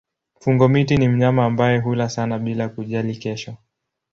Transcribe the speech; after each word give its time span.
Fungo-miti 0.39 0.97
ni 0.97 1.07
mnyama 1.07 1.45
ambaye 1.45 1.79
hula 1.79 2.09
sana 2.09 2.39
bila 2.39 2.69
kujali 2.69 3.15
kesho. 3.15 3.57